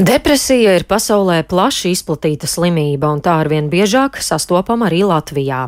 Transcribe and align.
Depresija 0.00 0.72
ir 0.78 0.86
pasaulē 0.88 1.42
plaši 1.44 1.90
izplatīta 1.92 2.48
slimība, 2.48 3.10
un 3.12 3.18
tā 3.20 3.34
arvien 3.42 3.66
biežāk 3.68 4.16
sastopama 4.24 4.86
arī 4.88 5.02
Latvijā. 5.04 5.58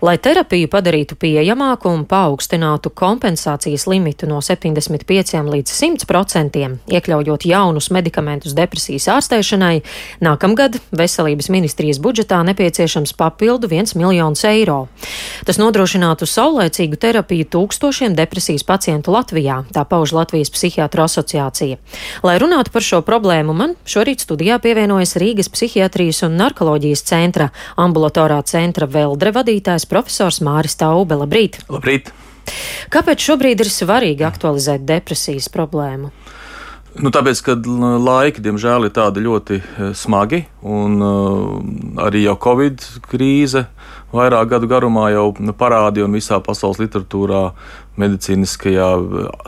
Lai 0.00 0.14
terapiju 0.16 0.70
padarītu 0.72 1.18
pieejamāku 1.20 1.90
un 1.92 2.06
paaugstinātu 2.08 2.88
kompensācijas 2.96 3.84
limitu 3.84 4.24
no 4.30 4.38
75 4.40 5.42
līdz 5.52 5.74
100 5.76 6.08
procentiem, 6.08 6.78
iekļaujot 6.88 7.44
jaunus 7.50 7.90
medikamentus 7.92 8.54
depresijas 8.56 9.10
ārstēšanai, 9.12 9.82
nākamgad 10.24 10.80
Veselības 10.96 11.50
ministrijas 11.52 12.00
budžetā 12.00 12.40
nepieciešams 12.48 13.12
papildu 13.20 13.68
1 13.68 13.92
miljonus 14.00 14.46
eiro. 14.48 14.86
Tas 15.44 15.60
nodrošinātu 15.60 16.24
saulēcīgu 16.24 16.96
terapiju 16.96 17.50
tūkstošiem 17.52 18.16
depresijas 18.16 18.64
pacientu 18.64 19.12
Latvijā, 19.12 19.66
tā 19.68 19.84
pauž 19.84 20.16
Latvijas 20.16 20.54
psihiatru 20.56 21.04
asociācija. 21.04 21.76
Lai 22.24 22.40
runātu 22.40 22.72
par 22.72 22.88
šo 22.88 23.04
problēmu, 23.04 23.65
man 23.66 23.74
šorīt 23.88 24.22
studijā 24.22 24.58
pievienojas 24.62 25.16
Rīgas 25.18 25.50
psihiatrijas 25.50 26.22
un 26.26 26.36
narkoloģijas 26.38 27.02
centra 27.08 27.48
ambulatorā 27.82 28.38
centra 28.46 28.86
Veldre 28.90 29.32
vadītājs 29.34 29.88
profesors 29.90 30.38
Māris 30.44 30.78
Taube. 30.78 31.18
Labrīt! 31.18 31.58
Labrīt! 31.72 32.12
Kāpēc 32.94 33.24
šobrīd 33.26 33.64
ir 33.64 33.70
svarīgi 33.72 34.26
aktualizēt 34.26 34.86
depresijas 34.86 35.50
problēmu? 35.50 36.12
Nu, 36.96 37.10
tāpēc, 37.12 37.40
ka 37.44 37.54
laiki, 38.00 38.40
diemžēl, 38.40 38.86
ir 38.88 38.92
tādi 38.96 39.20
ļoti 39.24 39.56
eh, 39.60 39.88
smagi, 39.96 40.46
un 40.64 40.94
uh, 41.04 41.50
arī 42.06 42.22
jau 42.24 42.36
Covid 42.40 42.84
krīze 43.10 43.66
vairāk 44.16 44.48
gadu 44.54 44.68
garumā 44.70 45.10
jau 45.12 45.26
parādīja, 45.58 46.06
un 46.06 46.16
visā 46.16 46.38
pasaules 46.44 46.80
literatūrā, 46.80 47.42
medicīniskajā 48.00 48.86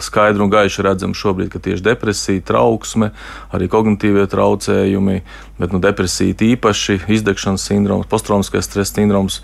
skaidri 0.04 0.44
un 0.44 0.52
gaiši 0.52 0.84
redzam 0.84 1.14
šobrīd, 1.16 1.50
ka 1.52 1.60
tieši 1.64 1.84
depresija, 1.84 2.44
trauksme, 2.48 3.10
arī 3.54 3.68
kognitīvie 3.72 4.26
traucējumi, 4.32 5.18
bet 5.60 5.72
nu, 5.72 5.80
depresija 5.84 6.36
īpaši, 6.50 7.00
izdegšanas 7.16 7.64
sindroms, 7.70 8.08
posttraumatiskais 8.12 8.68
stresa 8.68 8.98
sindroms 8.98 9.40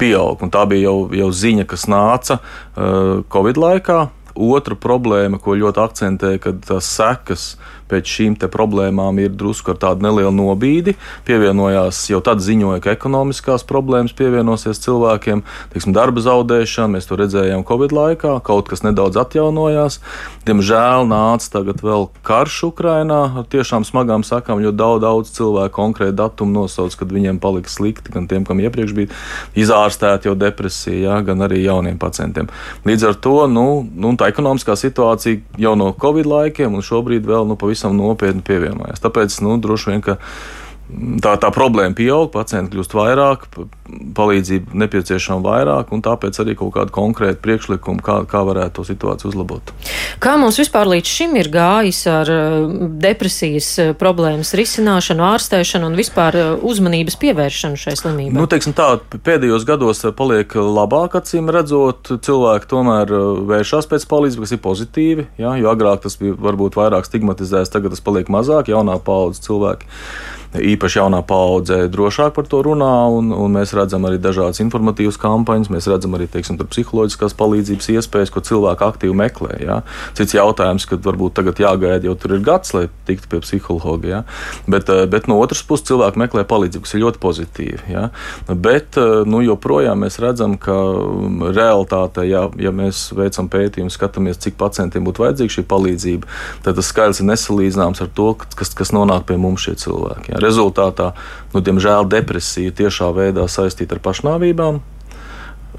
pieaug. 0.00 0.44
Un 0.44 0.52
tā 0.52 0.64
bija 0.68 0.90
jau, 0.90 0.98
jau 1.24 1.32
ziņa, 1.44 1.68
kas 1.72 1.88
nāca 1.92 2.40
uh, 2.40 3.24
Covid 3.32 3.60
laikā. 3.60 4.00
Otra 4.36 4.76
problēma, 4.76 5.40
ko 5.40 5.56
ļoti 5.56 5.80
akcentē, 5.80 6.32
kad 6.42 6.60
tās 6.68 6.90
sekas 6.98 7.54
pēc 7.90 8.12
šīm 8.16 8.36
problēmām 8.52 9.18
ir 9.22 9.32
drusku 9.34 9.72
ar 9.72 9.80
tādu 9.80 10.06
nelielu 10.06 10.32
nobīdi. 10.34 10.96
Pievienojās 11.26 12.02
jau 12.10 12.20
tad 12.24 12.42
ziņoja, 12.44 12.82
ka 12.84 12.94
ekonomiskās 12.94 13.64
problēmas 13.66 14.14
pievienosies 14.16 14.80
cilvēkiem, 14.84 15.42
teiksim, 15.72 15.94
darba 15.96 16.22
zaudēšana. 16.24 16.96
Mēs 16.96 17.08
to 17.08 17.18
redzējām 17.20 17.64
Covid 17.66 17.94
laikā, 17.96 18.36
kaut 18.46 18.70
kas 18.70 18.84
nedaudz 18.86 19.18
atjaunojās. 19.20 20.00
Diemžēl 20.46 21.08
nāca 21.10 21.50
tagad 21.58 21.82
vēl 21.84 22.08
karš 22.26 22.58
Ukrainā 22.70 23.20
ar 23.40 23.48
tiešām 23.52 23.86
smagām 23.88 24.24
sakām, 24.26 24.62
jo 24.64 24.72
daudz, 24.74 25.02
daudz 25.06 25.32
cilvēku 25.36 25.74
konkrēti 25.76 26.16
datumu 26.18 26.62
nosauc, 26.62 26.94
kad 26.98 27.12
viņiem 27.12 27.40
palika 27.42 27.70
slikti, 27.72 28.12
gan 28.14 28.28
tiem, 28.30 28.46
kam 28.46 28.60
iepriekš 28.62 28.94
bija 28.96 29.12
izārstēta 29.58 30.30
jau 30.30 30.36
depresija, 30.38 30.98
ja, 31.06 31.20
gan 31.26 31.44
arī 31.46 31.62
jauniem 31.64 31.98
pacientiem. 32.00 32.48
Līdz 32.86 33.10
ar 33.10 33.18
to 33.22 33.36
nu, 33.50 33.66
nu, 33.94 34.14
tā 34.18 34.30
ekonomiskā 34.32 34.76
situācija 34.78 35.60
jau 35.60 35.74
no 35.78 35.92
Covid 36.00 36.28
laikiem 36.30 36.76
un 36.76 36.84
šobrīd 36.84 37.26
vēl 37.26 37.48
nu, 37.48 37.58
pavisam 37.60 37.75
pavisam 37.76 37.96
nopietni 37.96 38.42
pievienojās. 38.42 39.02
Tāpēc 39.04 39.40
nu, 39.44 39.56
droši 39.60 39.92
vien, 39.92 40.00
ka 40.00 40.16
tā, 41.22 41.34
tā 41.40 41.50
problēma 41.54 41.96
pieaug, 41.96 42.28
pacienti 42.34 42.74
kļūst 42.74 42.94
vairāk, 42.96 43.46
palīdzība 44.16 44.76
nepieciešama 44.82 45.42
vairāk, 45.44 45.92
un 45.94 46.02
tāpēc 46.04 46.38
arī 46.42 46.56
kaut 46.58 46.74
kāda 46.76 46.94
konkrēta 46.94 47.40
priekšlikuma, 47.42 48.02
kā, 48.04 48.16
kā 48.30 48.42
varētu 48.46 48.80
to 48.80 48.86
situāciju 48.88 49.30
uzlabot. 49.32 49.72
Kā 50.22 50.36
mums 50.40 50.58
vispār 50.60 50.88
līdz 50.90 51.12
šim 51.18 51.36
ir 51.40 51.50
gājis 51.52 52.02
ar 52.10 52.30
uh, 52.32 52.86
depresijas 53.02 53.70
uh, 53.82 53.92
problēmas 53.98 54.54
risināšanu, 54.58 55.24
ārstēšanu 55.26 55.90
un 55.90 55.98
vispār 55.98 56.38
uh, 56.40 56.52
uzmanības 56.66 57.18
pievēršanu 57.22 57.80
šai 57.80 57.96
slimībai? 58.00 58.36
Nu, 58.38 58.48
teiksim 58.50 58.76
tā, 58.76 58.92
pēdējos 59.16 59.66
gados 59.68 60.04
paliek 60.18 60.56
labāk, 60.56 61.18
acīm 61.20 61.50
redzot, 61.54 62.14
cilvēki 62.26 62.70
tomēr 62.70 63.12
vēršas 63.50 63.90
pēc 63.90 64.06
palīdzības, 64.10 64.46
kas 64.46 64.56
ir 64.56 64.62
pozitīvi, 64.64 65.28
ja, 65.42 65.54
jo 65.60 65.70
agrāk 65.72 66.04
tas 66.06 66.18
bija 66.20 66.36
varbūt 66.46 66.78
vairāk 66.78 67.06
stigmatizēts, 67.08 67.72
tagad 67.74 67.94
tas 67.94 68.04
paliek 68.04 68.30
mazāk, 68.32 68.70
jaunā 68.72 68.98
paudze 69.02 69.44
cilvēki 69.46 69.90
īpaši 70.62 71.00
jaunā 71.00 71.22
paudze 71.26 71.86
drošāk 71.92 72.34
par 72.36 72.46
to 72.50 72.62
runā, 72.64 72.92
un, 73.12 73.32
un 73.34 73.56
mēs 73.56 73.74
redzam 73.76 74.06
arī 74.08 74.18
dažādas 74.22 74.60
informatīvas 74.64 75.18
kampaņas, 75.20 75.70
mēs 75.72 75.88
redzam 75.90 76.16
arī 76.18 76.28
teiksim, 76.30 76.58
psiholoģiskās 76.60 77.36
palīdzības 77.38 77.90
iespējas, 77.94 78.32
ko 78.34 78.42
cilvēki 78.44 78.86
aktīvi 78.86 79.16
meklē. 79.16 79.58
Ja? 79.62 79.80
Cits 80.18 80.36
jautājums, 80.36 80.86
kad 80.88 81.04
varbūt 81.06 81.36
tagad 81.38 81.60
jāgaida, 81.62 82.08
jo 82.08 82.16
tur 82.18 82.36
ir 82.36 82.44
gads, 82.46 82.74
lai 82.76 82.86
tiktu 83.08 83.30
pie 83.32 83.42
psihologa. 83.44 84.08
Ja? 84.08 84.20
Bet, 84.66 84.90
eh, 84.92 85.04
bet 85.10 85.28
no 85.30 85.38
otras 85.42 85.62
puses 85.66 85.86
cilvēki 85.90 86.22
meklē 86.24 86.46
palīdzību, 86.48 86.86
kas 86.86 86.96
ir 86.96 87.04
ļoti 87.04 87.22
pozitīvi. 87.22 87.82
Ja? 87.92 88.08
Bet 88.48 88.98
eh, 89.00 89.22
nu, 89.28 89.42
joprojām 89.46 90.04
mēs 90.04 90.20
redzam, 90.22 90.56
ka 90.60 90.74
mm, 90.76 91.52
realitāte, 91.56 92.26
ja, 92.28 92.46
ja 92.60 92.74
mēs 92.74 93.08
veicam 93.16 93.50
pētījumu, 93.52 93.92
skatāmies, 93.92 94.40
cik 94.42 94.58
pacientiem 94.60 95.06
būtu 95.06 95.24
vajadzīga 95.24 95.58
šī 95.58 95.66
palīdzība, 95.70 96.30
tad 96.66 96.78
tas 96.78 96.90
skaits 96.92 97.22
ir 97.22 97.30
nesalīdzināms 97.30 98.02
ar 98.04 98.12
to, 98.16 98.32
kas, 98.56 98.72
kas 98.76 98.92
nonāk 98.96 99.26
pie 99.28 99.38
mums 99.40 99.66
šie 99.66 99.76
cilvēki. 99.80 100.34
Ja? 100.34 100.42
Rezultātā, 100.46 101.12
nu, 101.54 101.62
diemžēl, 101.64 102.08
depresija 102.10 102.74
tiešā 102.82 103.10
veidā 103.16 103.48
saistīta 103.50 103.98
ar 103.98 104.04
pašnāvībām. 104.06 104.84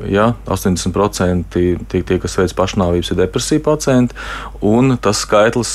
Ja, 0.05 0.35
80% 0.45 1.49
tie, 1.49 2.01
tie, 2.05 2.17
kas 2.21 2.35
veic 2.37 2.53
pašnāvības, 2.53 3.09
ir 3.11 3.17
depresija 3.17 3.61
pacienti, 3.65 4.13
tas 5.01 5.23
skaitlis, 5.23 5.71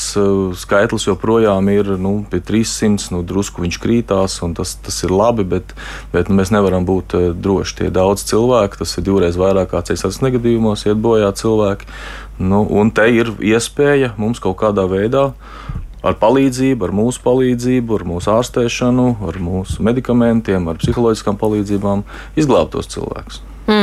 skaitlis 0.63 1.09
joprojām 1.09 1.67
ir 1.73 1.91
nu, 1.99 2.15
pie 2.31 2.39
300. 2.39 3.11
Nu, 3.13 3.25
drusku 3.27 3.65
viņš 3.65 3.81
krītās, 3.83 4.39
un 4.47 4.55
tas, 4.55 4.77
tas 4.79 5.01
ir 5.03 5.11
labi, 5.11 5.45
bet, 5.49 5.75
bet 6.15 6.31
nu, 6.31 6.39
mēs 6.39 6.53
nevaram 6.55 6.87
būt 6.87 7.17
eh, 7.19 7.29
droši. 7.35 7.81
Tie 7.81 7.91
daudz 7.91 8.23
cilvēku, 8.31 8.79
tas 8.85 8.95
ir 8.97 9.07
divreiz 9.09 9.39
vairāk 9.41 9.73
kā 9.73 9.83
ceļš 9.91 10.23
negadījumos, 10.23 10.87
iet 10.87 11.03
bojā 11.03 11.33
cilvēki. 11.35 11.91
Nu, 12.39 12.63
un 12.63 12.95
te 12.95 13.09
ir 13.11 13.35
iespēja 13.43 14.15
mums 14.23 14.43
kaut 14.43 14.61
kādā 14.63 14.87
veidā 14.91 15.33
ar 16.03 16.19
palīdzību, 16.23 16.89
ar 16.89 16.95
mūsu 16.99 17.23
palīdzību, 17.25 17.99
ar 17.99 18.07
mūsu 18.13 18.33
ārstēšanu, 18.35 19.07
ar 19.29 19.41
mūsu 19.43 19.87
medikamentiem, 19.87 20.69
ar 20.71 20.81
psiholoģiskām 20.83 21.39
palīdzībām 21.41 22.05
izglābt 22.39 22.75
tos 22.77 22.91
cilvēkus. 22.95 23.43
Mm. 23.71 23.82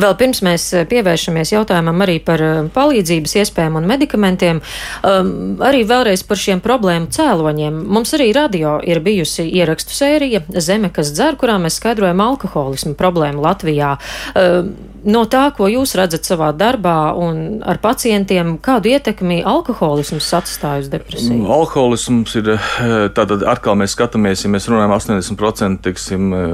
Vēl 0.00 0.16
pirms 0.20 0.42
mēs 0.46 0.66
pievēršamies 0.90 1.54
jautājumam 1.54 2.04
arī 2.04 2.18
par 2.24 2.44
eh, 2.44 2.60
palīdzības 2.74 3.36
iespējām 3.42 3.78
un 3.80 3.88
medikamentiem, 3.90 4.60
um, 5.06 5.32
arī 5.66 5.82
vēlreiz 5.88 6.24
par 6.28 6.40
šiem 6.40 6.62
problēmu 6.64 7.10
cēloņiem. 7.14 7.80
Mums 7.90 8.14
arī 8.18 8.30
radio 8.36 8.78
ir 8.84 9.02
bijusi 9.04 9.48
ierakstu 9.48 9.96
sērija 9.96 10.44
Zeme, 10.60 10.92
kas 10.94 11.12
dzer, 11.16 11.38
kurā 11.40 11.58
mēs 11.62 11.80
skaidrojam 11.80 12.22
alkoholismu 12.24 12.96
problēmu 12.98 13.44
Latvijā. 13.44 13.96
Um, 14.34 14.72
no 15.04 15.22
tā, 15.30 15.42
ko 15.56 15.68
jūs 15.70 15.94
redzat 15.98 16.28
savā 16.28 16.50
darbā 16.56 17.12
un 17.18 17.60
ar 17.66 17.80
pacientiem, 17.82 18.56
kādu 18.62 18.92
ietekmi 18.92 19.40
alkoholisms 19.46 20.28
atstāj 20.36 20.84
uz 20.84 20.90
depresiju? 20.92 21.38
Mm, 21.38 21.50
alkoholisms 21.56 22.36
ir, 22.40 22.52
eh, 22.54 23.08
tātad 23.16 23.44
atkal 23.48 23.78
mēs 23.80 23.94
skatāmies, 23.96 24.44
ja 24.44 24.52
mēs 24.52 24.68
runājam 24.70 24.94
80% 24.96 25.82
tiksim, 25.86 26.32
eh, 26.34 26.46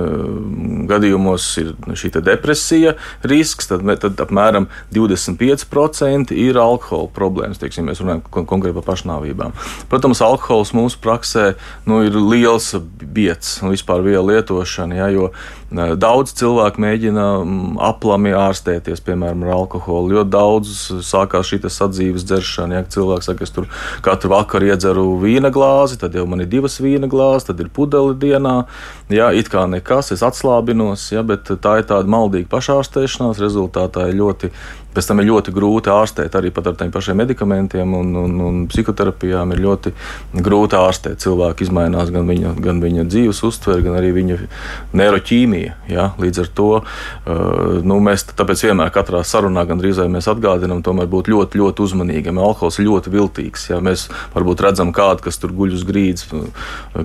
gadījumos 0.93 1.49
ir 1.63 1.75
šī 1.87 2.15
depresija 2.23 2.96
risks, 3.27 3.71
tad, 3.71 3.85
tad 4.03 4.23
apmēram 4.27 4.69
25% 4.95 6.35
ir 6.37 6.61
alkohola 6.61 7.11
problēmas, 7.17 7.61
teiksim, 7.63 7.89
mēs 7.91 8.03
runājam 8.03 8.25
konkrēti 8.37 8.77
par 8.81 8.89
pašnāvībām. 8.93 9.55
Protams, 9.93 10.25
alkohols 10.25 10.75
mūsu 10.77 11.01
praksē 11.05 11.53
nu, 11.89 12.03
ir 12.07 12.17
liels 12.17 12.73
biets 13.01 13.61
un 13.63 13.75
vispār 13.75 14.05
viela 14.07 14.27
lietošana, 14.37 15.01
ja, 15.03 15.13
jo 15.15 15.31
Daudz 15.67 16.31
cilvēku 16.39 16.79
mēģina 16.79 17.23
aplami 17.83 18.31
ārstēties, 18.39 19.01
piemēram, 19.03 19.43
ar 19.43 19.57
alkoholu. 19.57 20.13
Ļoti 20.15 20.31
daudz 20.31 20.75
sākās 21.03 21.51
šī 21.51 21.59
sadzīves 21.67 22.23
dzeršana. 22.29 22.79
Ja 22.79 22.85
cilvēks 22.87 23.27
saka, 23.27 23.43
es 23.43 23.51
tur 23.51 23.67
katru 24.05 24.31
vakaru 24.31 24.71
iedzeru 24.71 25.09
vīna 25.19 25.51
glāzi, 25.51 25.99
tad 25.99 26.15
jau 26.15 26.23
man 26.31 26.45
ir 26.45 26.51
divas 26.53 26.79
vīna 26.79 27.11
glāzes, 27.11 27.49
tad 27.49 27.59
ir 27.65 27.73
pudeli 27.75 28.15
dienā. 28.15 28.55
Jā, 29.11 29.33
it 29.35 29.51
kā 29.51 29.65
nekas, 29.67 30.13
es 30.15 30.23
atslābinos, 30.27 31.09
ja, 31.11 31.27
bet 31.27 31.51
tā 31.51 31.81
ir 31.81 31.91
tāda 31.91 32.15
maldīga 32.15 32.47
pašārstēšanās. 32.87 33.41
Rezultātā 33.43 34.09
ir 34.11 34.19
ļoti 34.21 34.51
Pēc 34.97 35.11
tam 35.11 35.21
ir 35.21 35.29
ļoti 35.29 35.53
grūti 35.53 35.93
ārstēt 35.93 36.37
arī 36.39 36.53
ar 36.57 36.77
tiem 36.81 36.93
pašiem 36.95 37.19
medikamentiem 37.21 37.95
un, 37.99 38.15
un, 38.17 38.37
un 38.47 38.61
psihoterapijām. 38.73 39.53
Ir 39.53 39.63
ļoti 39.67 39.93
grūti 40.33 40.79
ārstēt. 40.79 41.21
Cilvēki 41.21 41.67
izmainās 41.67 42.13
gan 42.15 42.29
viņa, 42.31 42.55
gan 42.65 42.81
viņa 42.81 43.05
dzīves 43.11 43.43
uztvere, 43.45 43.85
gan 43.85 43.99
arī 43.99 44.15
viņa 44.17 44.39
neiroķīmija. 44.97 45.77
Ja? 45.93 46.09
Līdz 46.23 46.43
ar 46.47 46.51
to 46.57 46.71
uh, 46.81 47.77
nu, 47.85 48.01
mēs 48.01 48.25
vienmēr 48.65 48.93
katrā 48.95 49.21
sarunā 49.27 49.67
gandrīz 49.69 50.01
mēs 50.11 50.31
atgādinām, 50.33 50.81
tomēr 50.87 51.11
būt 51.13 51.29
ļoti, 51.33 51.61
ļoti 51.61 51.85
uzmanīgiem. 51.87 52.41
Alkohols 52.41 52.81
ir 52.81 52.89
ļoti 52.89 53.13
viltīgs. 53.13 53.69
Ja? 53.75 53.83
Mēs 53.85 54.09
varbūt 54.35 54.65
redzam 54.65 54.95
kādu, 54.97 55.27
kas 55.29 55.41
tur 55.43 55.53
guļ 55.57 55.77
uz 55.77 55.85
grīdas, 55.87 56.27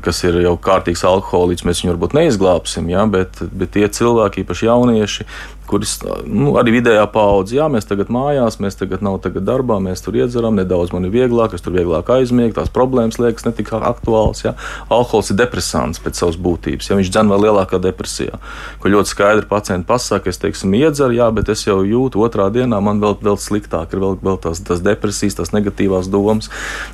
kas 0.05 0.23
ir 0.27 0.41
jau 0.45 0.55
kārtīgs 0.61 1.03
alkoholiķis, 1.07 1.67
mēs 1.67 1.83
viņu 1.83 1.95
varbūt 1.95 2.15
neizglābsim, 2.17 2.87
ja? 2.91 3.03
bet, 3.11 3.43
bet 3.51 3.75
tie 3.75 3.87
cilvēki, 3.91 4.45
īpaši 4.45 4.69
jaunieši, 4.69 5.27
kuras 5.71 5.97
nu, 6.27 6.55
arī 6.59 6.75
vidējā 6.77 7.03
paudze, 7.13 7.55
jā, 7.59 7.67
mēs 7.81 7.89
tagad 7.89 8.11
mājās, 8.13 8.59
mēs 8.61 8.77
tagad 8.77 9.01
nav 9.01 9.19
tagad 9.23 9.45
darbā, 9.47 9.79
mēs 9.81 10.03
tur 10.05 10.15
iedzeram, 10.19 10.55
nedaudz 10.59 10.93
man 10.93 11.07
ir 11.07 11.13
vieglāk, 11.13 11.55
es 11.57 11.63
tur 11.65 11.73
vieglāk 11.73 12.09
aizmiegu, 12.13 12.53
tās 12.53 12.69
problēmas 12.69 13.17
liekas 13.17 13.47
netik 13.47 13.71
aktuāls. 13.73 14.43
Jā. 14.45 14.53
Alkohols 14.91 15.31
ir 15.31 15.39
depresants 15.39 16.01
pēc 16.01 16.19
savas 16.21 16.37
būtības, 16.37 16.91
ja 16.91 16.97
viņš 16.99 17.09
dzen 17.11 17.31
vēl 17.31 17.47
lielākā 17.47 17.79
depresijā, 17.81 18.37
ko 18.81 18.91
ļoti 18.91 19.13
skaidri 19.13 19.49
pacienti 19.49 19.87
pasaka, 19.89 20.29
es 20.29 20.39
teiksim, 20.41 20.75
iedzeru, 20.77 21.15
jā, 21.17 21.29
bet 21.33 21.49
es 21.49 21.65
jau 21.65 21.79
jūtu 21.87 22.21
otrā 22.21 22.49
dienā, 22.53 22.81
man 22.83 23.01
vēl, 23.01 23.17
vēl 23.23 23.39
sliktāk 23.41 23.95
ir 23.95 24.03
vēl, 24.03 24.17
vēl 24.21 24.37
tās, 24.45 24.61
tās 24.67 24.83
depresijas, 24.85 25.39
tās 25.39 25.53
negatīvās 25.55 26.11
domas, 26.11 26.51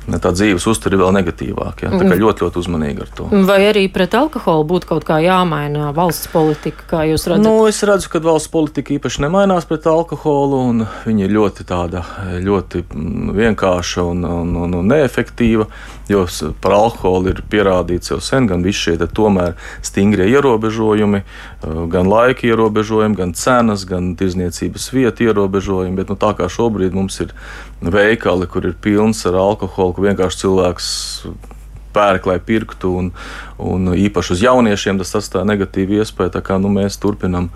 tā 0.08 0.32
dzīves 0.32 0.66
uztur 0.70 0.96
ir 0.96 1.02
vēl 1.02 1.12
negatīvāk. 1.18 1.84
Jā. 1.84 1.92
Tā 1.92 2.04
kā 2.04 2.14
mm. 2.14 2.22
ļoti, 2.22 2.46
ļoti 2.46 2.62
uzmanīgi 2.62 3.04
ar 3.04 3.12
to. 3.18 3.28
Vai 3.48 3.60
arī 3.68 3.84
pret 3.92 4.16
alkoholu 4.16 4.66
būtu 4.72 4.92
kaut 4.94 5.06
kā 5.08 5.20
jāmaina 5.24 5.92
valsts 5.96 6.30
politika, 6.32 6.86
kā 6.94 7.04
jūs 7.10 7.28
redzat? 7.28 7.44
Nu, 7.44 7.66
es 7.68 7.82
redzu, 7.86 8.10
ka 8.12 8.22
valsts 8.24 8.50
politika 8.52 8.94
īpaši 8.96 9.24
nemainās 9.26 9.66
pret 9.68 9.86
alkoholu, 9.90 10.62
un 10.70 10.77
viņa 11.06 11.24
ir 11.26 11.32
ļoti 11.34 11.64
tāda, 11.68 12.02
ļoti 12.44 12.82
mm, 12.84 13.32
vienkārša 13.36 14.04
un, 14.10 14.24
un, 14.24 14.54
un, 14.64 14.76
un 14.78 14.90
neefektīva, 14.92 15.66
jo 16.08 16.22
par 16.62 16.74
alkoholu 16.76 17.32
ir 17.32 17.42
pierādīts 17.50 18.12
jau 18.12 18.20
sen, 18.24 18.48
gan 18.50 18.64
visi 18.66 18.88
šie 18.88 19.10
tomēr 19.16 19.56
stingrie 19.84 20.28
ierobežojumi, 20.32 21.22
eh, 21.24 21.82
gan 21.92 22.10
laika 22.10 22.46
ierobežojumi, 22.48 23.18
gan 23.18 23.34
cenas, 23.38 23.84
gan 23.88 24.14
tirzniecības 24.18 24.88
vietu 24.94 25.28
ierobežojumi, 25.28 25.96
bet 25.96 26.12
nu, 26.12 26.18
tā 26.20 26.34
kā 26.38 26.50
šobrīd 26.52 26.96
mums 26.96 27.20
ir 27.24 27.34
veikali, 27.82 28.48
kur 28.48 28.66
ir 28.66 28.78
pilns 28.80 29.24
ar 29.26 29.38
alkoholu, 29.38 29.96
ka 29.96 30.08
vienkārši 30.10 30.44
cilvēks 30.44 30.90
pērk, 31.92 32.28
lai 32.28 32.38
pirktu, 32.38 32.92
un, 33.00 33.12
un 33.58 33.92
īpaši 33.96 34.34
uz 34.36 34.44
jauniešiem 34.44 35.00
tas 35.00 35.14
atstāja 35.18 35.48
negatīvu 35.48 35.98
iespēju. 35.98 36.34
Tā 36.36 36.42
kā 36.44 36.58
nu, 36.60 36.70
mēs 36.72 37.00
turpinām 37.02 37.50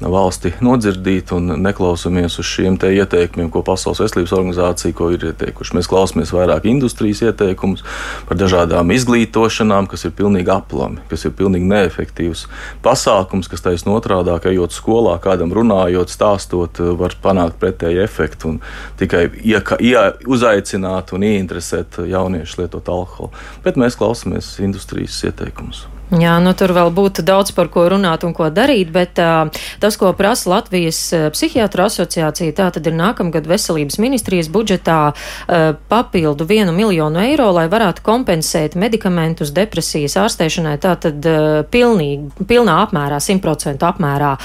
valsti 0.00 0.52
nodzirdīt 0.60 1.30
un 1.32 1.54
neklausāmies 1.64 2.36
uz 2.40 2.48
šiem 2.48 2.76
ieteikumiem, 2.76 3.48
ko 3.52 3.62
Pasaules 3.64 4.02
veselības 4.02 4.34
organizācija 4.36 4.92
ir 5.14 5.24
ieteikuši. 5.30 5.76
Mēs 5.78 5.88
klausāmies 5.88 6.32
vairāk 6.36 6.66
industrijas 6.68 7.22
ieteikumus 7.24 7.84
par 8.28 8.36
dažādām 8.36 8.92
izglītošanām, 8.92 9.88
kas 9.88 10.04
ir 10.04 10.12
pilnīgi 10.18 10.52
aplami, 10.52 11.00
kas 11.08 11.24
ir 11.24 11.32
pilnīgi 11.38 11.68
neefektīvs 11.70 12.46
pasākums, 12.84 13.48
kas 13.48 13.64
taisnība 13.64 14.00
otrādi, 14.02 14.36
ejot 14.52 14.76
skolā, 14.76 15.16
kādam 15.22 15.54
runājot, 15.56 16.12
stāstot, 16.12 16.82
var 17.00 17.16
panākt 17.22 17.58
pretēju 17.62 18.04
efektu 18.04 18.52
un 18.52 18.60
tikai 19.00 19.26
ieka, 19.40 19.80
ie, 19.80 19.96
uzaicināt 20.28 21.16
un 21.16 21.24
ieinteresēt 21.26 22.02
jauniešus 22.04 22.60
lietot 22.60 22.88
alkoholu. 22.92 23.32
Bet 23.64 23.80
mēs 23.80 23.96
klausāmies 23.98 24.58
industrijas 24.60 25.22
ieteikumus. 25.24 25.86
Jā, 26.06 26.36
nu 26.38 26.52
tur 26.54 26.70
vēl 26.70 26.92
būtu 26.94 27.24
daudz 27.26 27.50
par 27.50 27.66
ko 27.72 27.82
runāt 27.90 28.22
un 28.22 28.30
ko 28.36 28.46
darīt, 28.54 28.92
bet 28.94 29.18
uh, 29.18 29.48
tas, 29.82 29.96
ko 29.98 30.12
prasa 30.14 30.52
Latvijas 30.52 31.00
psihiatru 31.34 31.82
asociācija, 31.88 32.54
tā 32.54 32.68
tad 32.76 32.86
ir 32.86 32.94
nākamgad 32.94 33.48
veselības 33.50 33.98
ministrijas 33.98 34.46
budžetā 34.54 35.00
uh, 35.10 35.64
papildu 35.90 36.46
vienu 36.46 36.74
miljonu 36.76 37.24
eiro, 37.24 37.48
lai 37.56 37.66
varētu 37.72 38.04
kompensēt 38.06 38.78
medikamentus 38.78 39.50
depresijas 39.56 40.14
ārstēšanai, 40.22 40.76
tā 40.78 40.94
tad 41.08 41.26
uh, 41.26 41.64
pilnīgi, 41.74 42.46
pilnā 42.46 42.78
apmērā, 42.84 43.18
100% 43.26 43.90
apmērā. 43.90 44.36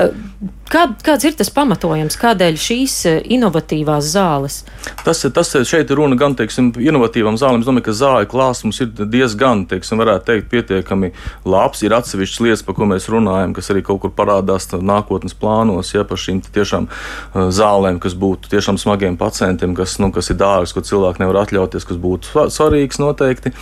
Uh, 0.00 0.56
Kā, 0.70 0.84
kāds 1.02 1.24
ir 1.26 1.34
tas 1.34 1.48
pamatojums, 1.50 2.14
kādēļ 2.20 2.58
šīs 2.62 2.92
eh, 3.10 3.16
inovatīvās 3.34 4.06
zāles? 4.12 4.60
Tas, 5.02 5.24
tas 5.34 5.48
šeit 5.66 5.90
ir 5.90 5.98
runa 5.98 6.14
gan 6.14 6.36
par 6.38 6.46
inovatīvām 6.46 7.34
zālēm. 7.40 7.64
Es 7.64 7.66
domāju, 7.66 7.86
ka 7.88 7.94
zāļu 7.98 8.28
klāsts 8.30 8.66
mums 8.66 8.78
ir 8.84 8.92
diezgan, 9.00 9.64
teiksim, 9.66 9.98
varētu 9.98 10.28
teikt, 10.28 10.46
pietiekami 10.52 11.10
labs. 11.50 11.82
Ir 11.82 11.96
atsevišķas 11.96 12.42
lietas, 12.46 12.62
par 12.68 12.76
ko 12.78 12.86
mēs 12.86 13.08
runājam, 13.10 13.56
kas 13.56 13.72
arī 13.74 13.82
kaut 13.88 13.98
kur 14.04 14.12
parādās 14.14 14.68
nākotnes 14.70 15.34
plānos, 15.34 15.90
ja 15.90 16.04
par 16.06 16.22
šīm 16.22 16.38
tiešām 16.46 16.86
eh, 16.86 17.50
zālēm, 17.50 17.98
kas 17.98 18.14
būtu 18.14 18.54
tiešām 18.54 18.78
smagiem 18.78 19.18
pacientiem, 19.18 19.74
kas, 19.74 19.96
nu, 19.98 20.12
kas 20.14 20.30
ir 20.30 20.38
dārgs, 20.38 20.76
ko 20.76 20.84
cilvēki 20.86 21.24
nevar 21.24 21.40
atļauties, 21.42 21.88
kas 21.90 21.98
būtu 21.98 22.46
svarīgs 22.54 23.02
noteikti. 23.02 23.56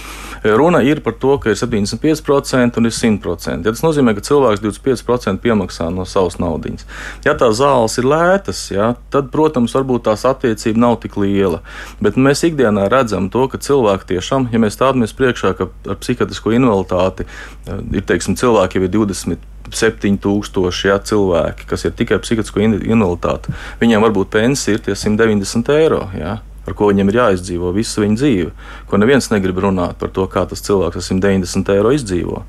Runa 0.45 0.85
ir 0.85 1.01
par 1.01 1.17
to, 1.17 1.39
ka 1.41 1.57
ir 1.57 1.57
75% 1.57 2.77
un 2.77 2.93
ir 2.93 2.95
100%. 3.01 3.65
Ja 3.65 3.73
tas 3.73 3.87
nozīmē, 3.87 4.13
ka 4.13 4.29
cilvēks 4.29 4.61
25% 4.61 5.41
piemaksā 5.41 5.89
no 5.89 6.05
savas 6.05 6.37
naudas. 6.37 6.85
Ja 7.27 7.35
tās 7.39 7.59
zāles 7.61 7.99
ir 8.01 8.09
lētas, 8.09 8.63
ja, 8.73 8.93
tad, 9.13 9.31
protams, 9.35 9.75
varbūt 9.77 10.07
tās 10.09 10.25
attiecība 10.29 10.85
nav 10.87 10.99
tik 11.03 11.19
liela. 11.21 11.63
Bet 12.05 12.19
mēs 12.21 12.45
ikdienā 12.49 12.89
redzam 12.93 13.31
to, 13.33 13.47
ka 13.51 13.61
cilvēki 13.63 14.15
tiešām, 14.15 14.49
ja 14.53 14.63
mēs 14.63 14.79
stāvamies 14.79 15.15
priekšā, 15.19 15.55
ka 15.59 15.69
ar 15.89 16.01
psihiatrisko 16.03 16.57
invaliditāti 16.57 17.29
eh, 17.29 17.79
ir 18.01 18.09
teiksim, 18.09 18.39
cilvēki 18.39 18.81
jau 18.81 18.89
ir 18.89 18.93
20. 18.99 19.55
7000 19.69 20.87
ja, 20.89 20.95
cilvēki, 20.97 21.67
kas 21.69 21.83
ir 21.85 21.93
tikai 21.93 22.17
psihiatrisko 22.25 22.63
invaliditāti. 22.65 23.53
Viņiem 23.83 24.07
varbūt 24.07 24.31
pensija 24.33 24.79
ir 24.79 24.85
tie 24.87 24.95
190 24.97 25.75
eiro. 25.77 26.07
Ja 26.17 26.39
ar 26.69 26.77
ko 26.77 26.91
viņiem 26.91 27.11
ir 27.11 27.21
jāizdzīvo 27.23 27.73
visu 27.77 28.03
viņu 28.05 28.19
dzīvi, 28.21 28.51
ko 28.91 29.01
neviens 29.01 29.31
negrib 29.33 29.61
runāt 29.65 29.99
par 30.01 30.13
to, 30.15 30.27
kā 30.31 30.45
tas 30.49 30.63
cilvēks 30.65 31.01
ar 31.01 31.07
190 31.07 31.75
eiro 31.75 31.93
izdzīvo. 31.97 32.43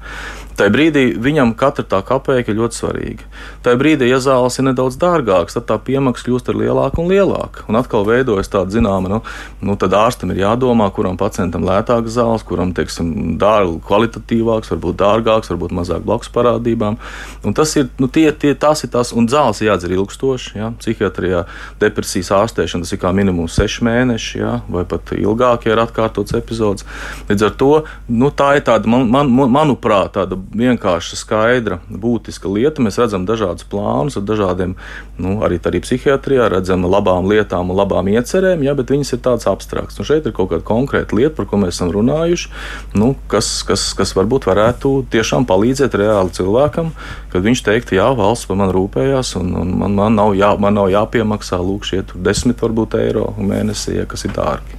Tajā 0.60 0.72
brīdī 0.76 1.04
viņam 1.16 1.54
katra 1.56 1.86
tā 1.88 2.02
kapēka 2.04 2.52
ir 2.52 2.58
ļoti 2.60 2.76
svarīga. 2.76 3.28
Tajā 3.64 3.80
brīdī, 3.80 4.10
ja 4.10 4.18
zāles 4.20 4.58
ir 4.60 4.66
nedaudz 4.68 4.98
dārgākas, 5.00 5.56
tad 5.56 5.70
tā 5.70 5.78
piemaksa 5.88 6.26
kļūst 6.28 6.50
ar 6.52 6.58
lielāku 6.60 7.00
un 7.00 7.08
lielāku. 7.14 7.64
Un 7.72 7.80
atkal 7.80 8.04
veidojas 8.04 8.52
tāda 8.52 8.76
zināma, 8.76 9.08
nu, 9.08 9.20
nu 9.64 9.76
tad 9.80 9.96
ārstam 9.96 10.34
ir 10.34 10.42
jādomā, 10.42 10.90
kuram 10.92 11.16
pacientam 11.20 11.64
lētākas 11.64 12.18
zāles, 12.18 12.44
kuram, 12.44 12.74
teiksim, 12.76 13.38
dārgi, 13.40 13.78
kvalitatīvāks, 13.88 14.74
varbūt 14.74 14.98
dārgāks, 15.00 15.52
varbūt 15.54 15.76
mazāk 15.80 16.04
blakus 16.04 16.34
parādībām. 16.36 17.00
Un 17.48 17.56
tas 17.56 17.78
ir, 17.80 17.88
nu, 18.04 18.12
tie, 18.12 18.28
tie, 18.36 18.52
tās 18.52 18.84
ir 18.84 18.92
tās, 18.92 19.14
un 19.16 19.32
zāles 19.32 19.64
jādzer 19.64 19.96
ilgstoši. 19.96 20.58
Ja? 20.60 20.74
Psihiatrijā 20.84 21.46
depresijas 21.80 22.34
ārstēšana 22.36 22.84
tas 22.84 22.98
ir 22.98 23.00
kā 23.00 23.14
minimums 23.16 23.56
seši 23.56 23.88
mēneši, 23.88 24.44
ja? 24.44 24.58
vai 24.68 24.84
pat 24.84 25.16
ilgāk, 25.16 25.70
ja 25.70 25.78
ir 25.78 25.84
atkārtots 25.86 26.36
epizods. 26.36 26.88
Līdz 27.32 27.48
ar 27.48 27.58
to 27.64 27.72
nu, 28.12 28.34
tā 28.36 28.52
ir 28.60 28.68
tāda, 28.68 28.92
man, 28.92 29.08
man, 29.08 29.32
manuprāt, 29.56 30.18
tāda 30.20 30.36
vienkārša, 30.56 31.18
skaidra, 31.20 31.80
būtiska 31.90 32.50
lieta. 32.50 32.84
Mēs 32.84 32.98
redzam 33.02 33.26
dažādus 33.30 33.68
plānus 33.70 34.18
ar 34.20 34.26
dažādiem, 34.28 34.76
nu, 35.22 35.36
arī, 35.46 35.60
arī 35.70 35.82
psihiatrijā, 35.84 36.48
redzam 36.54 36.88
labām 36.90 37.30
lietām 37.30 37.70
un 37.70 37.78
labām 37.78 38.10
iecerēm, 38.12 38.64
ja, 38.66 38.74
bet 38.78 38.94
viņas 38.94 39.14
ir 39.16 39.22
tādas 39.26 39.50
abstraktas. 39.52 40.00
Un 40.02 40.10
šeit 40.10 40.26
ir 40.26 40.36
kaut 40.36 40.52
kāda 40.54 40.66
konkrēta 40.66 41.18
lieta, 41.18 41.36
par 41.38 41.50
ko 41.50 41.62
mēs 41.62 41.78
esam 41.78 41.94
runājuši, 41.94 42.52
nu, 42.98 43.14
kas, 43.32 43.52
kas, 43.68 43.90
kas 43.98 44.16
varbūt 44.18 44.50
varētu 44.50 44.94
tiešām 45.14 45.48
palīdzēt 45.50 46.00
reāli 46.02 46.36
cilvēkam, 46.40 46.94
kad 47.34 47.46
viņš 47.46 47.66
teiktu, 47.70 48.00
jā, 48.00 48.10
valsts 48.18 48.50
par 48.50 48.60
mani 48.62 48.76
rūpējās, 48.78 49.36
un, 49.42 49.54
un 49.62 49.78
man, 49.84 49.98
man, 50.00 50.18
nav 50.18 50.36
jā, 50.40 50.56
man 50.62 50.80
nav 50.80 50.90
jāpiemaksā 50.94 51.62
lūk 51.62 51.88
šie 51.90 52.04
desmit 52.16 52.62
varbūt 52.66 52.98
eiro 53.04 53.32
mēnesī, 53.38 54.00
ja, 54.02 54.10
kas 54.10 54.26
ir 54.26 54.38
dārgi. 54.38 54.79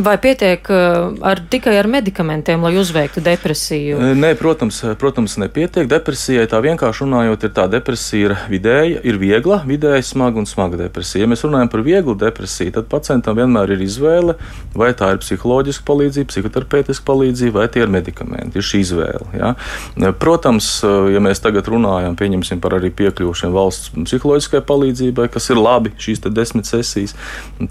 Vai 0.00 0.16
pietiek 0.22 0.68
uh, 0.72 1.12
ar, 1.26 1.42
tikai 1.52 1.74
ar 1.78 1.88
medikamentiem, 1.90 2.62
lai 2.64 2.72
uzveiktu 2.80 3.20
depresiju? 3.24 3.98
Nē, 4.16 4.32
protams, 4.40 4.80
protams, 5.00 5.36
nepietiek. 5.42 5.88
Depresijai 5.90 6.46
tā 6.50 6.60
vienkārši 6.64 7.04
runājot, 7.04 7.46
ir 7.46 7.52
tā 7.56 7.66
depresija 7.72 8.30
ir 8.30 8.34
vidēja, 8.50 9.00
ir 9.04 9.18
viegla, 9.20 9.60
vidēji 9.66 10.06
smaga 10.12 10.40
un 10.40 10.48
smaga 10.48 10.78
depresija. 10.80 11.24
Ja 11.24 11.30
mēs 11.30 11.44
runājam 11.44 11.70
par 11.72 11.82
vieglu 11.86 12.14
depresiju, 12.18 12.74
tad 12.76 12.88
pacientam 12.92 13.36
vienmēr 13.38 13.74
ir 13.74 13.82
izvēle, 13.84 14.36
vai 14.78 14.92
tā 14.96 15.12
ir 15.14 15.20
psiholoģiska 15.22 15.86
palīdzība, 15.88 16.30
psihoterapeitiska 16.32 17.06
palīdzība, 17.08 17.58
vai 17.60 17.68
tie 17.72 17.84
ir 17.84 17.92
medikamenti. 17.92 18.58
Ir 18.58 18.66
šī 18.66 18.82
izvēle. 18.86 19.28
Ja? 19.36 19.52
Protams, 20.22 20.70
ja 21.12 21.22
mēs 21.22 21.42
tagad 21.42 21.68
runājam 21.72 22.16
par 22.62 22.76
arī 22.78 22.92
piekļuvušiem 22.94 23.52
valsts 23.54 23.92
psiholoģiskai 23.96 24.62
palīdzībai, 24.68 25.28
kas 25.32 25.50
ir 25.50 25.60
labi 25.60 25.92
šīs 25.98 26.22
desmit 26.30 26.68
sesijas, 26.68 27.16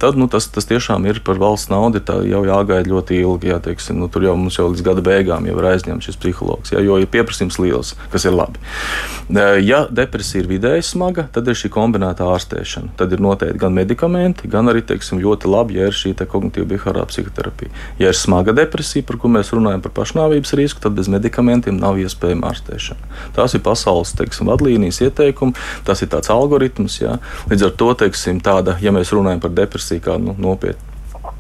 tad 0.01 0.19
nu, 0.19 0.27
tas, 0.31 0.47
tas 0.51 0.67
tiešām 0.69 1.05
ir 1.09 1.21
par 1.25 1.39
valsts 1.41 1.71
nauda 1.71 2.01
ir 2.21 2.31
jau 2.33 2.43
jāgaida 2.47 2.91
ļoti 2.91 3.21
ilgi. 3.21 3.51
Jā, 3.51 3.59
teiksim, 3.63 3.99
nu, 4.01 4.09
tur 4.11 4.25
jau 4.25 4.35
mums 4.39 4.57
jau 4.59 4.67
līdz 4.69 4.83
gada 4.85 5.03
beigām 5.05 5.47
ir 5.49 5.71
aizņemts 5.71 6.09
šis 6.09 6.19
psihologs, 6.21 6.73
jā, 6.75 6.81
jo 6.85 6.99
ir 7.01 7.09
pieprasījums 7.11 7.59
liels, 7.61 7.95
kas 8.13 8.27
ir 8.27 8.35
labi. 8.35 8.61
Ja 9.65 9.85
depresija 9.87 10.43
ir 10.43 10.49
vidēji 10.49 10.83
smaga, 10.91 11.27
tad 11.31 11.47
ir 11.47 11.57
šī 11.57 11.71
kombinēta 11.71 12.27
ārstēšana. 12.33 12.93
Tad 12.99 13.13
ir 13.15 13.23
noteikti 13.23 13.61
gan 13.61 13.75
medikamenti, 13.75 14.49
gan 14.51 14.71
arī 14.71 14.83
teiksim, 14.87 15.21
ļoti 15.23 15.51
labi, 15.51 15.79
ja 15.79 15.87
ir 15.87 15.95
šī 15.95 16.13
kognitīva 16.21 16.67
behaviorāla 16.73 17.07
psihoterapija. 17.09 17.71
Ja 18.01 18.11
ir 18.11 18.17
smaga 18.17 18.55
depresija, 18.55 19.05
par 19.07 19.19
ko 19.21 19.31
mēs 19.31 19.53
runājam 19.55 19.83
par 19.85 19.95
pašnāvības 20.01 20.55
risku, 20.59 20.83
tad 20.83 20.97
bez 20.99 21.09
medikamentiem 21.11 21.79
nav 21.79 21.99
iespējama 22.01 22.51
ārstēšana. 22.51 23.09
Tās 23.37 23.55
ir 23.55 23.63
pasaules 23.65 24.13
teiksim, 24.19 24.51
vadlīnijas 24.51 25.01
ieteikumi, 25.07 25.57
tas 25.87 26.03
ir 26.03 26.11
tāds 26.11 26.31
algoritms. 26.33 26.99
Jā. 27.01 27.17
Līdz 27.51 27.69
ar 27.69 27.75
to, 27.79 27.91
teiksim, 28.03 28.43
tāda, 28.43 28.77
ja 28.83 28.93
mēs 28.95 29.15
runājam 29.15 29.43
par 29.43 29.55
depresiju 29.63 30.07
kā 30.07 30.19
nu, 30.21 30.35
nopietnu 30.37 30.90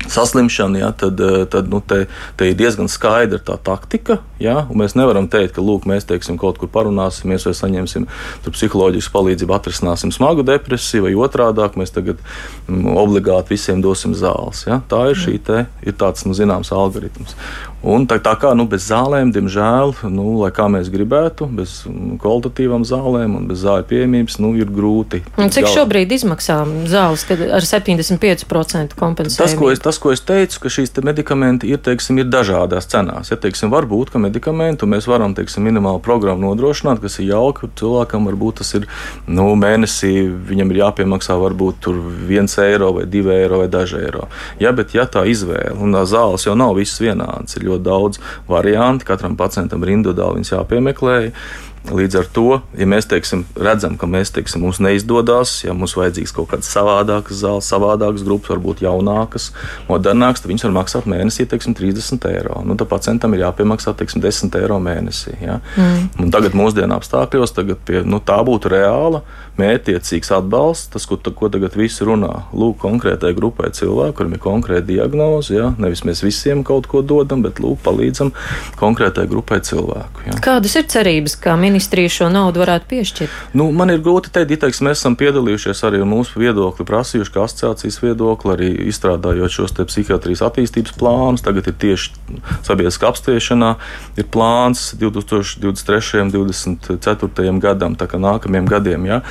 saslimšanu, 0.07 0.79
ja, 0.79 0.91
tad, 0.91 1.19
eh, 1.19 1.45
tad 1.45 1.69
nu, 1.69 1.81
te, 1.81 2.05
te 2.35 2.51
ir 2.51 2.57
diezgan 2.59 2.89
skaidra 2.91 3.39
tā 3.39 3.57
taktika. 3.63 4.21
Ja, 4.41 4.65
mēs 4.73 4.95
nevaram 4.97 5.27
teikt, 5.31 5.55
ka 5.57 5.63
lūk, 5.65 5.85
mēs 5.89 6.07
teiksim, 6.09 6.39
kaut 6.41 6.57
kur 6.61 6.71
parunāsimies 6.73 7.45
vai 7.45 7.53
saņemsim 7.57 8.07
psiholoģisku 8.47 9.13
palīdzību, 9.13 9.55
atrisināsim 9.55 10.13
smagu 10.13 10.45
depresiju, 10.47 11.05
vai 11.05 11.13
otrādi 11.27 11.67
mēs 11.77 11.93
tagad 11.93 12.21
mm, 12.67 12.95
obligāti 12.97 13.53
visiem 13.53 13.83
dosim 13.83 14.15
zāles. 14.17 14.65
Ja. 14.67 14.81
Tā 14.89 15.11
ir, 15.13 15.21
te, 15.45 15.65
ir 15.85 15.97
tāds 15.99 16.25
nu, 16.25 16.33
zināms 16.37 16.73
algoritms. 16.73 17.37
Un 17.81 18.05
tā, 18.05 18.19
tā 18.21 18.35
kā 18.37 18.51
nu, 18.53 18.67
bez 18.69 18.85
zālēm, 18.91 19.31
diemžēl, 19.33 19.95
nu, 20.13 20.25
lai 20.43 20.51
kā 20.53 20.67
mēs 20.69 20.91
gribētu, 20.93 21.47
bez 21.57 21.79
kvalitatīvām 22.21 22.83
zālēm 22.85 23.39
un 23.39 23.47
bez 23.49 23.63
zāļu 23.63 23.87
pieejamības, 23.89 24.37
nu, 24.43 24.51
ir 24.59 24.69
grūti. 24.69 25.23
Un 25.41 25.49
cik 25.53 25.65
galā. 25.65 25.73
šobrīd 25.79 26.13
izmaksā 26.13 26.59
zāles 26.91 27.25
ar 27.31 27.65
75% 27.65 28.93
kompensāciju? 28.99 29.41
Tas, 29.41 29.57
ko 29.57 29.71
es, 29.73 29.81
tas, 29.81 29.97
ko 30.01 30.13
es 30.13 30.21
teicu, 30.21 30.61
ka 30.61 30.73
šīs 30.77 30.93
te 30.93 31.05
medikamenti 31.05 31.71
ir, 31.73 31.81
teiksim, 31.81 32.21
ir 32.21 32.29
dažādās 32.29 32.89
cenās. 32.91 33.33
Ja, 33.33 33.39
teiksim, 33.41 33.73
varbūt, 33.73 34.13
ka 34.13 34.21
medikamentu 34.31 34.87
mēs 34.89 35.07
varam, 35.09 35.35
teiksim, 35.35 35.65
minimālu 35.67 36.01
programmu 36.03 36.49
nodrošināt, 36.49 37.01
kas 37.03 37.19
ir 37.19 37.31
jauka 37.33 37.69
cilvēkam, 37.79 38.27
varbūt 38.29 38.61
tas 38.61 38.73
ir, 38.79 38.87
nu, 39.27 39.49
mēnesī 39.59 40.13
viņam 40.49 40.71
ir 40.71 40.81
jāpiemaksā 40.85 41.37
varbūt 41.41 41.81
tur 41.85 41.99
viens 42.29 42.55
eiro 42.61 42.93
vai 42.97 43.07
divi 43.11 43.33
eiro 43.35 43.61
vai 43.61 43.69
daži 43.71 43.99
eiro. 44.01 44.27
Ja, 44.61 44.73
bet 44.75 44.95
ja 44.95 45.05
tā 45.05 45.25
izvēle, 45.29 45.75
un 45.81 45.97
zāles 46.07 46.47
jau 46.47 46.55
nav 46.57 46.77
visas 46.79 47.01
vienādas, 47.03 47.57
ir 47.57 47.67
ļoti 47.67 47.85
daudz 47.87 48.21
variantu, 48.49 49.07
katram 49.11 49.37
pacientam 49.39 49.83
ir 49.83 49.95
individuāli 49.97 50.47
jāpiemeklē. 50.47 51.17
Līdz 51.89 52.17
ar 52.19 52.27
to, 52.29 52.59
ja 52.77 52.85
mēs 52.85 53.07
teiksim, 53.09 53.41
redzam, 53.57 53.95
ka 53.97 54.05
mēs, 54.05 54.29
teiksim, 54.35 54.61
mums 54.61 54.77
neizdodas, 54.83 55.55
ja 55.65 55.73
mums 55.73 55.95
vajadzīgs 55.97 56.33
kaut 56.35 56.51
kāds 56.51 56.69
savādāks 56.69 57.39
zāles, 57.41 57.65
savādākas 57.71 58.21
grupas, 58.27 58.51
varbūt 58.53 58.83
jaunākas, 58.85 59.49
modernākas, 59.87 60.43
tad 60.43 60.51
viņas 60.51 60.67
var 60.67 60.75
maksāt 60.77 61.07
mēnesī 61.09 61.47
teiksim, 61.49 61.73
30 61.77 62.27
eiro. 62.29 62.61
Nu, 62.67 62.77
tad 62.77 62.91
pacientam 62.91 63.33
ir 63.33 63.47
jāpiemaksā 63.47 63.95
teiksim, 63.97 64.21
10 64.21 64.59
eiro 64.61 64.77
mēnesī. 64.83 65.33
Ja? 65.41 65.57
Mm. 65.73 66.11
Un 66.21 66.33
tagad 66.33 66.53
mūsdienu 66.57 66.95
apstākļos 66.99 67.55
tagad 67.57 67.81
pie, 67.87 68.03
nu, 68.05 68.21
tā 68.21 68.37
būtu 68.45 68.71
reāla, 68.75 69.23
mērķiecīgs 69.59 70.31
atbalsts, 70.37 70.91
tas, 70.93 71.09
ko, 71.09 71.17
ko 71.17 71.49
tagad 71.51 71.75
visi 71.77 72.05
runā. 72.07 72.45
Lūk, 72.53 72.77
konkrētai 72.85 73.33
grupai 73.37 73.71
cilvēku, 73.75 74.19
kuriem 74.21 74.37
ir 74.37 74.43
konkrēta 74.43 74.85
diagnoze, 74.87 75.57
ja? 75.57 75.71
nevis 75.81 76.05
mēs 76.07 76.21
visiem 76.23 76.63
kaut 76.67 76.87
ko 76.91 77.01
dodam, 77.01 77.41
bet 77.45 77.59
lūk, 77.63 77.81
palīdzam 77.85 78.31
konkrētai 78.79 79.25
grupai 79.31 79.59
cilvēku. 79.65 80.27
Ja? 80.29 80.37
Kādas 80.45 80.77
ir 80.77 80.87
cerības? 80.91 81.35
Ministrija 81.71 82.11
šo 82.11 82.29
naudu 82.31 82.61
varētu 82.61 82.87
piešķirt? 82.91 83.37
Nu, 83.57 83.69
man 83.75 83.93
ir 83.93 84.01
grūti 84.03 84.31
teikt, 84.33 84.53
ja 84.53 84.59
teiks, 84.65 84.81
mēs 84.85 84.99
esam 84.99 85.15
piedalījušies 85.19 85.83
arī 85.87 86.03
mūsu 86.07 86.41
viedokli, 86.41 86.85
prasījuši, 86.87 87.33
kā 87.33 87.45
asociācijas 87.47 87.99
viedokli, 88.03 88.53
arī 88.55 88.69
izstrādājot 88.91 89.55
šos 89.55 89.75
psihiatrijas 89.79 90.43
attīstības 90.45 90.95
plānus. 90.99 91.45
Tagad 91.45 91.71
ir 91.71 91.77
tieši 91.81 92.13
sabiedriskā 92.67 93.09
apspriešanā 93.11 93.73
ir 94.19 94.29
plāns 94.31 94.91
2023. 95.01 96.23
un 96.25 96.33
2024. 96.35 97.57
gadam, 97.63 97.97
tā 97.99 98.07
kā 98.11 98.21
nākamajiem 98.21 98.69
gadiem. 98.69 99.09
Ja? 99.09 99.21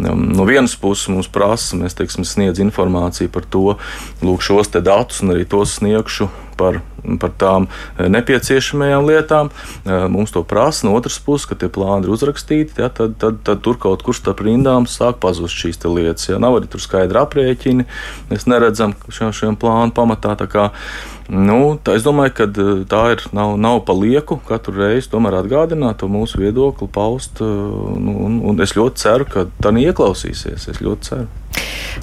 Um, 0.00 0.30
no 0.34 0.48
vienas 0.48 0.76
puses 0.80 1.10
mums 1.12 1.30
prasa, 1.30 1.78
mēs 1.80 1.98
teiksim, 1.98 2.26
sniedz 2.26 2.62
informāciju 2.62 3.32
par 3.32 3.48
to, 3.48 3.76
lūk, 4.24 4.44
šos 4.44 4.72
datus 4.80 5.22
un 5.24 5.34
arī 5.36 5.46
tos 5.48 5.78
sniegšu 5.80 6.30
par, 6.60 6.80
par 7.20 7.32
tām 7.40 7.66
eh, 7.70 8.08
nepieciešamajām 8.12 9.08
lietām. 9.08 9.50
Eh, 9.84 10.06
mums 10.12 10.34
to 10.34 10.42
prasa 10.46 10.86
no 10.86 10.94
otras 10.98 11.18
puses, 11.24 11.48
ka 11.48 11.58
tie 11.58 11.70
plāni 11.72 12.08
ir 12.08 12.14
uzrakstīti, 12.14 12.80
ja, 12.82 12.90
tad, 12.92 13.16
tad, 13.22 13.40
tad 13.46 13.64
tur 13.64 13.80
kaut 13.80 14.04
kur 14.06 14.16
starp 14.16 14.44
rindām 14.44 14.88
sāk 14.90 15.20
pazust 15.24 15.56
šīs 15.56 15.80
lietas. 15.86 16.28
Ja. 16.28 16.40
Nav 16.42 16.60
arī 16.60 16.70
tur 16.70 16.82
skaidri 16.84 17.22
aprēķini, 17.22 17.88
mēs 18.32 18.46
neredzam 18.50 18.94
šo, 19.08 19.32
šiem 19.36 19.58
plānu 19.60 19.96
pamatā. 19.96 20.36
Nu, 21.30 21.78
tā, 21.78 21.94
es 21.94 22.04
domāju, 22.06 22.36
ka 22.36 22.48
eh, 22.50 22.70
tā 22.90 23.02
ir, 23.16 23.26
nav, 23.36 23.56
nav 23.60 23.82
pa 23.88 23.96
lieku 23.96 24.40
katru 24.46 24.80
reizi 24.82 25.10
atgādināt 25.10 26.02
to 26.02 26.08
mūsu 26.10 26.42
viedokli, 26.42 26.88
paust. 26.90 27.40
Un, 27.40 28.40
un 28.44 28.64
es 28.64 28.76
ļoti 28.76 29.04
ceru, 29.04 29.28
ka 29.30 29.46
tā 29.62 29.74
ieklausīsies. 29.80 30.68
Es 30.74 30.82
ļoti 30.82 31.12
ceru. 31.12 31.39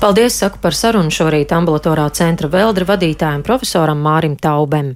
Paldies, 0.01 0.35
saku 0.37 0.59
par 0.61 0.75
sarunu 0.77 1.13
šorīt 1.13 1.53
ambulatorā 1.55 2.09
centra 2.13 2.49
veldra 2.51 2.85
vadītājiem 2.91 3.43
profesoram 3.47 4.01
Mārim 4.03 4.35
Taubem. 4.39 4.95